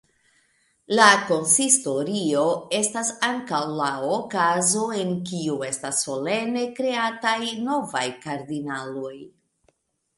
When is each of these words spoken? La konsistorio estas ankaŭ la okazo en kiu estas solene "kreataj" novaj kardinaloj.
La 0.99 1.09
konsistorio 1.31 2.45
estas 2.79 3.11
ankaŭ 3.29 3.61
la 3.81 3.91
okazo 4.15 4.89
en 5.03 5.15
kiu 5.31 5.61
estas 5.71 6.01
solene 6.09 6.65
"kreataj" 6.81 7.39
novaj 7.71 8.07
kardinaloj. 8.27 9.17